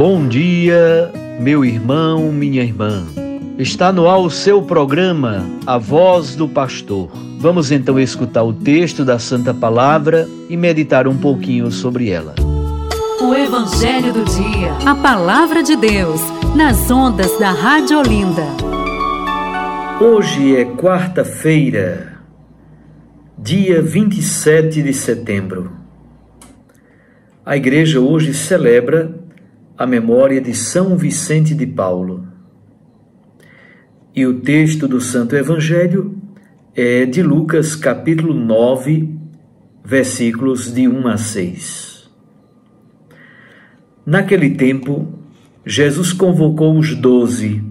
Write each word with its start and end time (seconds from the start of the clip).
Bom 0.00 0.26
dia, 0.26 1.12
meu 1.38 1.62
irmão, 1.62 2.32
minha 2.32 2.62
irmã. 2.62 3.04
Está 3.58 3.92
no 3.92 4.08
ar 4.08 4.16
o 4.16 4.30
seu 4.30 4.62
programa, 4.62 5.44
A 5.66 5.76
Voz 5.76 6.34
do 6.34 6.48
Pastor. 6.48 7.10
Vamos 7.38 7.70
então 7.70 8.00
escutar 8.00 8.42
o 8.42 8.54
texto 8.54 9.04
da 9.04 9.18
Santa 9.18 9.52
Palavra 9.52 10.26
e 10.48 10.56
meditar 10.56 11.06
um 11.06 11.18
pouquinho 11.18 11.70
sobre 11.70 12.08
ela. 12.08 12.34
O 13.20 13.34
Evangelho 13.34 14.14
do 14.14 14.24
Dia. 14.24 14.72
A 14.86 14.94
Palavra 14.94 15.62
de 15.62 15.76
Deus, 15.76 16.22
nas 16.56 16.90
ondas 16.90 17.38
da 17.38 17.50
Rádio 17.50 17.98
Olinda. 17.98 18.46
Hoje 20.00 20.56
é 20.56 20.64
quarta-feira, 20.64 22.22
dia 23.36 23.82
27 23.82 24.82
de 24.82 24.94
setembro. 24.94 25.70
A 27.44 27.54
igreja 27.54 28.00
hoje 28.00 28.32
celebra 28.32 29.19
a 29.80 29.86
memória 29.86 30.42
de 30.42 30.52
São 30.52 30.94
Vicente 30.94 31.54
de 31.54 31.66
Paulo. 31.66 32.28
E 34.14 34.26
o 34.26 34.40
texto 34.40 34.86
do 34.86 35.00
Santo 35.00 35.34
Evangelho 35.34 36.20
é 36.76 37.06
de 37.06 37.22
Lucas, 37.22 37.74
capítulo 37.74 38.34
9, 38.34 39.08
versículos 39.82 40.70
de 40.70 40.86
1 40.86 41.08
a 41.08 41.16
6. 41.16 42.10
Naquele 44.04 44.50
tempo, 44.50 45.18
Jesus 45.64 46.12
convocou 46.12 46.76
os 46.76 46.94
doze, 46.94 47.64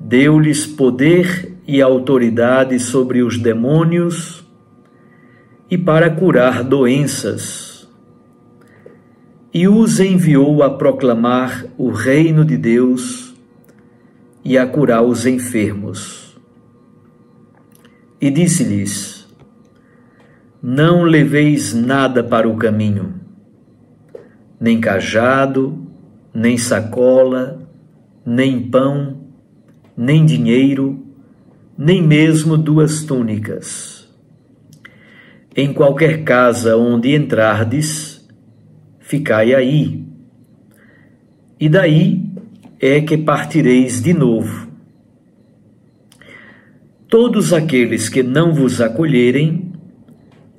deu-lhes 0.00 0.66
poder 0.66 1.58
e 1.68 1.82
autoridade 1.82 2.78
sobre 2.78 3.22
os 3.22 3.36
demônios 3.36 4.42
e 5.70 5.76
para 5.76 6.08
curar 6.08 6.64
doenças, 6.64 7.73
e 9.54 9.68
os 9.68 10.00
enviou 10.00 10.64
a 10.64 10.70
proclamar 10.70 11.64
o 11.78 11.90
reino 11.90 12.44
de 12.44 12.56
Deus 12.56 13.32
e 14.44 14.58
a 14.58 14.66
curar 14.66 15.02
os 15.02 15.26
enfermos. 15.26 16.36
E 18.20 18.30
disse-lhes: 18.30 19.28
Não 20.60 21.04
leveis 21.04 21.72
nada 21.72 22.24
para 22.24 22.48
o 22.48 22.56
caminho, 22.56 23.14
nem 24.58 24.80
cajado, 24.80 25.86
nem 26.34 26.58
sacola, 26.58 27.62
nem 28.26 28.60
pão, 28.60 29.20
nem 29.96 30.26
dinheiro, 30.26 31.06
nem 31.78 32.02
mesmo 32.02 32.56
duas 32.56 33.04
túnicas. 33.04 34.12
Em 35.54 35.72
qualquer 35.72 36.24
casa 36.24 36.76
onde 36.76 37.14
entrardes, 37.14 38.13
ficai 39.04 39.54
aí. 39.54 40.02
E 41.60 41.68
daí 41.68 42.24
é 42.80 43.00
que 43.00 43.16
partireis 43.16 44.02
de 44.02 44.14
novo. 44.14 44.68
Todos 47.08 47.52
aqueles 47.52 48.08
que 48.08 48.22
não 48.22 48.52
vos 48.52 48.80
acolherem, 48.80 49.72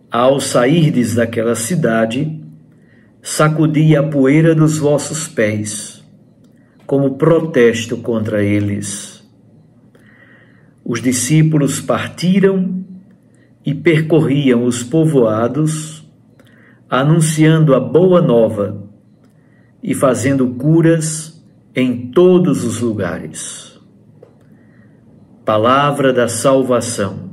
ao 0.09 0.39
sairdes 0.39 1.15
daquela 1.15 1.55
cidade, 1.55 2.39
sacudi 3.21 3.95
a 3.95 4.03
poeira 4.03 4.53
dos 4.55 4.77
vossos 4.77 5.27
pés, 5.27 6.03
como 6.85 7.15
protesto 7.15 7.97
contra 7.97 8.43
eles. 8.43 9.27
Os 10.85 11.01
discípulos 11.01 11.81
partiram 11.81 12.85
e 13.65 13.73
percorriam 13.73 14.63
os 14.63 14.83
povoados, 14.83 15.94
anunciando 16.99 17.75
a 17.75 17.79
boa 17.79 18.21
nova 18.21 18.83
e 19.81 19.93
fazendo 19.93 20.47
curas 20.49 21.43
em 21.75 22.11
todos 22.11 22.63
os 22.63 22.79
lugares. 22.79 23.79
Palavra 25.43 26.11
da 26.11 26.27
salvação. 26.27 27.29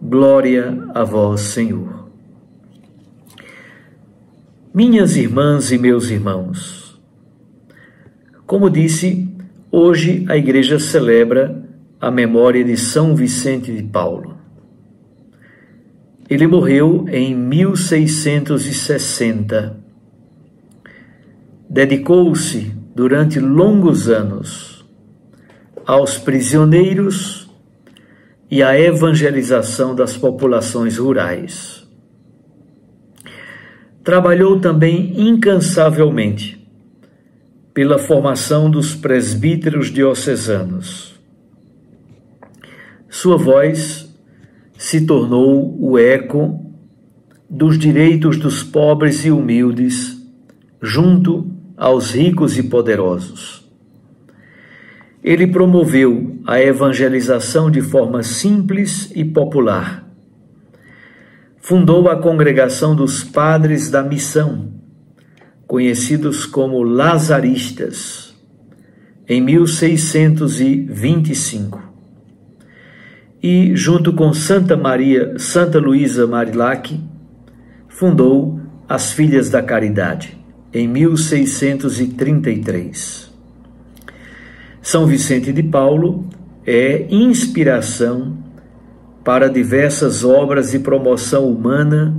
Glória 0.00 0.76
a 0.94 1.04
vós, 1.04 1.40
Senhor. 1.40 2.08
Minhas 4.74 5.16
irmãs 5.16 5.70
e 5.70 5.78
meus 5.78 6.10
irmãos, 6.10 7.00
como 8.46 8.68
disse, 8.68 9.28
hoje 9.70 10.24
a 10.28 10.36
Igreja 10.36 10.78
celebra 10.78 11.62
a 12.00 12.10
memória 12.10 12.64
de 12.64 12.76
São 12.76 13.14
Vicente 13.14 13.72
de 13.72 13.82
Paulo. 13.82 14.31
Ele 16.32 16.46
morreu 16.46 17.04
em 17.10 17.34
1660. 17.34 19.76
Dedicou-se 21.68 22.72
durante 22.96 23.38
longos 23.38 24.08
anos 24.08 24.82
aos 25.84 26.16
prisioneiros 26.16 27.50
e 28.50 28.62
à 28.62 28.80
evangelização 28.80 29.94
das 29.94 30.16
populações 30.16 30.96
rurais. 30.96 31.86
Trabalhou 34.02 34.58
também 34.58 35.28
incansavelmente 35.28 36.66
pela 37.74 37.98
formação 37.98 38.70
dos 38.70 38.94
presbíteros 38.94 39.92
diocesanos. 39.92 41.12
Sua 43.10 43.36
voz 43.36 44.01
se 44.82 45.00
tornou 45.02 45.78
o 45.80 45.96
eco 45.96 46.60
dos 47.48 47.78
direitos 47.78 48.36
dos 48.36 48.64
pobres 48.64 49.24
e 49.24 49.30
humildes, 49.30 50.20
junto 50.82 51.48
aos 51.76 52.10
ricos 52.10 52.58
e 52.58 52.64
poderosos. 52.64 53.64
Ele 55.22 55.46
promoveu 55.46 56.40
a 56.44 56.60
evangelização 56.60 57.70
de 57.70 57.80
forma 57.80 58.24
simples 58.24 59.12
e 59.14 59.24
popular. 59.24 60.04
Fundou 61.58 62.08
a 62.08 62.20
Congregação 62.20 62.96
dos 62.96 63.22
Padres 63.22 63.88
da 63.88 64.02
Missão, 64.02 64.72
conhecidos 65.64 66.44
como 66.44 66.82
Lazaristas, 66.82 68.34
em 69.28 69.40
1625. 69.40 71.91
E, 73.42 73.74
junto 73.74 74.12
com 74.12 74.32
Santa 74.32 74.76
Maria, 74.76 75.36
Santa 75.38 75.80
Luísa 75.80 76.28
Marilac, 76.28 77.00
fundou 77.88 78.60
as 78.88 79.12
Filhas 79.12 79.50
da 79.50 79.60
Caridade 79.62 80.38
em 80.72 80.86
1633. 80.86 83.32
São 84.80 85.06
Vicente 85.06 85.52
de 85.52 85.62
Paulo 85.62 86.24
é 86.66 87.06
inspiração 87.10 88.38
para 89.24 89.48
diversas 89.48 90.24
obras 90.24 90.70
de 90.70 90.78
promoção 90.78 91.46
humana 91.48 92.14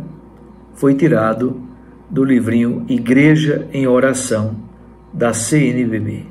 foi 0.74 0.94
tirado 0.94 1.62
do 2.10 2.22
livrinho 2.22 2.84
Igreja 2.90 3.66
em 3.72 3.86
Oração 3.86 4.54
da 5.14 5.32
CNBB. 5.32 6.26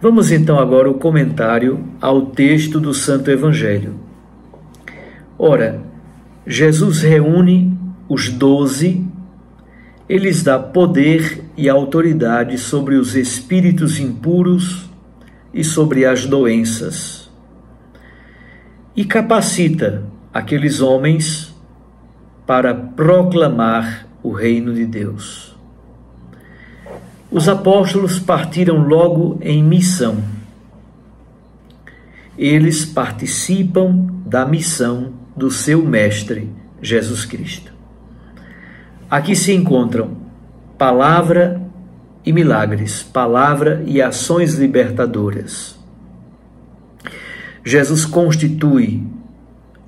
Vamos 0.00 0.30
então 0.30 0.60
agora 0.60 0.88
o 0.88 0.94
comentário 0.94 1.82
ao 2.00 2.26
texto 2.26 2.78
do 2.78 2.94
Santo 2.94 3.28
Evangelho. 3.28 4.03
Ora, 5.46 5.82
Jesus 6.46 7.02
reúne 7.02 7.78
os 8.08 8.30
doze 8.30 9.06
ele 10.08 10.26
lhes 10.26 10.42
dá 10.42 10.58
poder 10.58 11.44
e 11.56 11.68
autoridade 11.68 12.58
sobre 12.58 12.96
os 12.96 13.16
espíritos 13.16 13.98
impuros 13.98 14.88
e 15.52 15.64
sobre 15.64 16.04
as 16.04 16.26
doenças. 16.26 17.30
E 18.94 19.04
capacita 19.04 20.04
aqueles 20.32 20.80
homens 20.80 21.54
para 22.46 22.74
proclamar 22.74 24.06
o 24.22 24.30
reino 24.30 24.74
de 24.74 24.84
Deus. 24.84 25.56
Os 27.30 27.48
apóstolos 27.48 28.18
partiram 28.18 28.86
logo 28.86 29.38
em 29.40 29.62
missão. 29.62 30.22
Eles 32.36 32.84
participam 32.84 34.06
da 34.26 34.44
missão 34.44 35.23
do 35.36 35.50
seu 35.50 35.84
Mestre, 35.84 36.50
Jesus 36.80 37.24
Cristo. 37.24 37.72
Aqui 39.10 39.34
se 39.34 39.52
encontram 39.52 40.16
palavra 40.78 41.62
e 42.24 42.32
milagres, 42.32 43.02
palavra 43.02 43.82
e 43.86 44.00
ações 44.00 44.54
libertadoras. 44.54 45.78
Jesus 47.64 48.04
constitui 48.04 49.02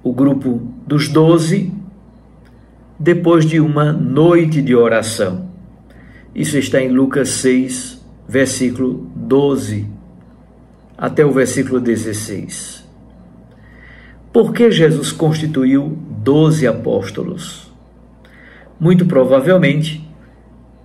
o 0.03 0.13
grupo 0.13 0.63
dos 0.87 1.09
doze 1.09 1.73
depois 2.99 3.45
de 3.45 3.61
uma 3.61 3.93
noite 3.93 4.63
de 4.63 4.75
oração. 4.75 5.51
Isso 6.35 6.57
está 6.57 6.81
em 6.81 6.89
Lucas 6.89 7.29
6, 7.31 8.05
versículo 8.29 9.11
12 9.15 9.97
até 10.97 11.25
o 11.25 11.33
versículo 11.33 11.81
16. 11.81 12.86
Por 14.37 14.53
que 14.53 14.71
Jesus 14.71 15.13
constituiu 15.13 15.97
doze 16.23 16.67
apóstolos? 16.67 17.73
Muito 18.79 19.07
provavelmente, 19.07 20.07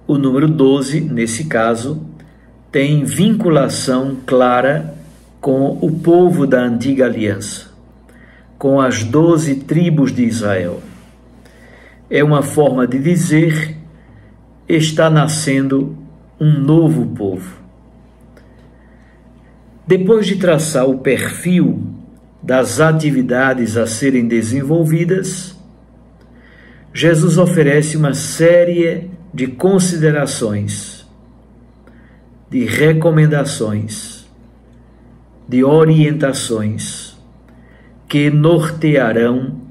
o 0.07 0.17
número 0.17 0.47
12, 0.47 1.01
nesse 1.01 1.43
caso, 1.47 2.01
tem 2.71 3.03
vinculação 3.03 4.15
clara 4.25 4.95
com 5.41 5.77
o 5.81 5.99
povo 5.99 6.47
da 6.47 6.61
antiga 6.61 7.03
aliança, 7.03 7.69
com 8.57 8.79
as 8.79 9.03
doze 9.03 9.55
tribos 9.55 10.13
de 10.13 10.23
Israel. 10.23 10.81
É 12.09 12.23
uma 12.23 12.43
forma 12.43 12.87
de 12.87 12.99
dizer 12.99 13.75
está 14.65 15.09
nascendo 15.09 15.97
um 16.39 16.57
novo 16.57 17.05
povo. 17.07 17.59
Depois 19.85 20.25
de 20.25 20.37
traçar 20.37 20.87
o 20.87 20.99
perfil 20.99 21.99
das 22.41 22.79
atividades 22.79 23.77
a 23.77 23.85
serem 23.85 24.27
desenvolvidas, 24.27 25.55
Jesus 26.93 27.37
oferece 27.37 27.95
uma 27.95 28.13
série 28.13 29.09
de 29.33 29.47
considerações, 29.47 31.07
de 32.49 32.65
recomendações, 32.65 34.29
de 35.47 35.63
orientações 35.63 37.17
que 38.07 38.29
nortearão 38.29 39.61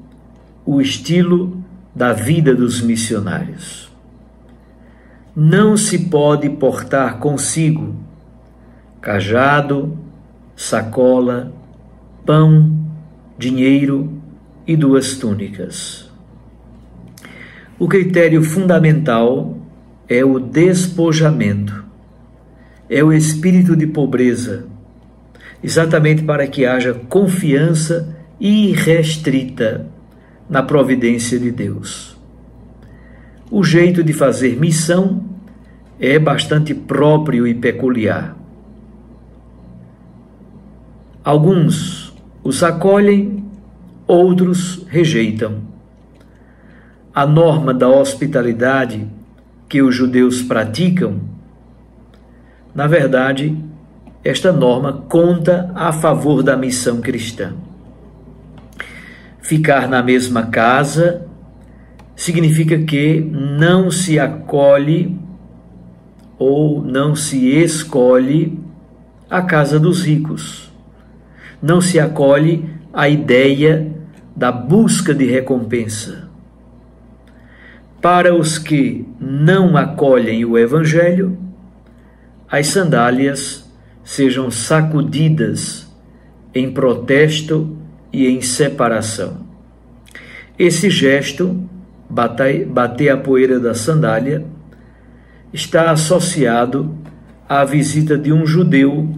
o 0.65 0.81
estilo 0.81 1.63
da 1.93 2.13
vida 2.13 2.55
dos 2.55 2.81
missionários. 2.81 3.91
Não 5.35 5.77
se 5.77 6.09
pode 6.09 6.49
portar 6.49 7.17
consigo 7.19 7.95
cajado, 8.99 9.97
sacola, 10.55 11.53
pão, 12.25 12.77
dinheiro 13.37 14.21
e 14.67 14.75
duas 14.75 15.17
túnicas. 15.17 16.09
O 17.79 17.87
critério 17.87 18.43
fundamental 18.43 19.57
é 20.07 20.23
o 20.23 20.39
despojamento, 20.39 21.83
é 22.89 23.03
o 23.03 23.11
espírito 23.11 23.75
de 23.75 23.87
pobreza, 23.87 24.67
exatamente 25.63 26.23
para 26.23 26.45
que 26.45 26.65
haja 26.65 26.93
confiança 26.93 28.15
irrestrita 28.39 29.87
na 30.49 30.61
providência 30.61 31.39
de 31.39 31.51
Deus. 31.51 32.17
O 33.49 33.63
jeito 33.63 34.03
de 34.03 34.13
fazer 34.13 34.59
missão 34.59 35.25
é 35.99 36.17
bastante 36.19 36.73
próprio 36.73 37.47
e 37.47 37.53
peculiar. 37.53 38.35
Alguns 41.23 42.10
os 42.43 42.63
acolhem, 42.63 43.45
outros 44.07 44.85
rejeitam. 44.87 45.59
A 47.13 47.25
norma 47.25 47.73
da 47.73 47.87
hospitalidade 47.87 49.07
que 49.69 49.81
os 49.81 49.95
judeus 49.95 50.41
praticam, 50.41 51.19
na 52.73 52.87
verdade, 52.87 53.55
esta 54.23 54.51
norma 54.51 55.03
conta 55.09 55.71
a 55.75 55.91
favor 55.91 56.41
da 56.41 56.55
missão 56.55 57.01
cristã. 57.01 57.53
Ficar 59.41 59.87
na 59.87 60.01
mesma 60.01 60.47
casa 60.47 61.27
significa 62.15 62.77
que 62.79 63.19
não 63.19 63.91
se 63.91 64.19
acolhe 64.19 65.17
ou 66.37 66.81
não 66.81 67.15
se 67.15 67.47
escolhe 67.47 68.57
a 69.29 69.41
casa 69.41 69.79
dos 69.79 70.03
ricos 70.05 70.70
não 71.61 71.79
se 71.79 71.99
acolhe 71.99 72.67
a 72.93 73.07
ideia 73.07 73.91
da 74.35 74.51
busca 74.51 75.13
de 75.13 75.25
recompensa. 75.25 76.29
Para 78.01 78.33
os 78.35 78.57
que 78.57 79.05
não 79.19 79.77
acolhem 79.77 80.43
o 80.43 80.57
Evangelho, 80.57 81.37
as 82.49 82.67
sandálias 82.67 83.69
sejam 84.03 84.49
sacudidas 84.49 85.87
em 86.53 86.71
protesto 86.71 87.77
e 88.11 88.27
em 88.27 88.41
separação. 88.41 89.45
Esse 90.57 90.89
gesto, 90.89 91.63
bater, 92.09 92.67
a 93.09 93.17
poeira 93.17 93.59
da 93.59 93.73
sandália, 93.73 94.43
está 95.53 95.91
associado 95.91 96.95
à 97.47 97.63
visita 97.63 98.17
de 98.17 98.33
um 98.33 98.45
judeu 98.45 99.15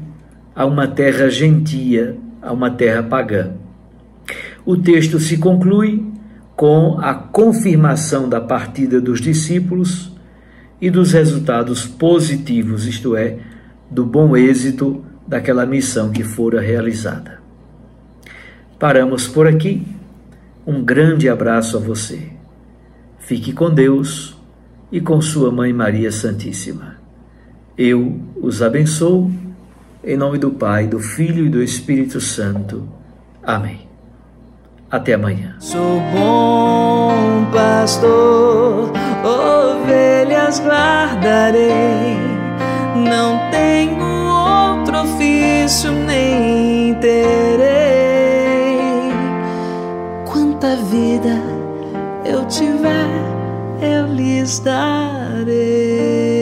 a 0.55 0.65
uma 0.65 0.87
terra 0.87 1.29
gentia 1.29 2.17
a 2.43 2.51
uma 2.51 2.69
terra 2.69 3.01
pagã. 3.01 3.53
O 4.65 4.77
texto 4.77 5.19
se 5.19 5.37
conclui 5.37 6.05
com 6.55 6.99
a 6.99 7.13
confirmação 7.13 8.29
da 8.29 8.39
partida 8.39 9.01
dos 9.01 9.19
discípulos 9.19 10.11
e 10.79 10.89
dos 10.89 11.13
resultados 11.13 11.85
positivos, 11.85 12.85
isto 12.85 13.15
é, 13.15 13.37
do 13.89 14.05
bom 14.05 14.35
êxito 14.35 15.03
daquela 15.27 15.65
missão 15.65 16.11
que 16.11 16.23
fora 16.23 16.59
realizada. 16.59 17.39
Paramos 18.77 19.27
por 19.27 19.47
aqui. 19.47 19.85
Um 20.67 20.83
grande 20.83 21.29
abraço 21.29 21.77
a 21.77 21.79
você. 21.79 22.29
Fique 23.19 23.53
com 23.53 23.73
Deus 23.73 24.37
e 24.91 24.99
com 24.99 25.21
Sua 25.21 25.51
Mãe 25.51 25.71
Maria 25.71 26.11
Santíssima. 26.11 26.97
Eu 27.77 28.19
os 28.35 28.61
abençoo 28.61 29.31
em 30.03 30.17
nome 30.17 30.37
do 30.37 30.51
Pai, 30.51 30.85
do 30.87 30.99
Filho 30.99 31.45
e 31.45 31.49
do 31.49 31.63
Espírito 31.63 32.19
Santo. 32.19 32.87
Amém. 33.41 33.87
Até 34.91 35.13
amanhã. 35.13 35.55
Sou 35.59 36.01
bom 36.13 37.45
pastor, 37.51 38.91
ovelhas 39.23 40.59
guardarei. 40.59 42.17
Não 42.95 43.49
tenho 43.49 44.03
outro 44.27 45.01
ofício 45.01 45.91
nem 45.91 46.93
terei. 46.95 47.63
Quanta 50.25 50.75
vida 50.75 51.41
eu 52.25 52.45
tiver, 52.45 53.09
eu 53.81 54.07
lhes 54.07 54.59
darei. 54.59 56.32